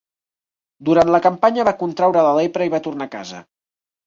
[0.87, 3.45] Durant la campanya va contraure la lepra i va tornar a casa.